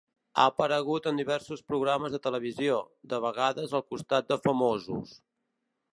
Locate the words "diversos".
1.21-1.61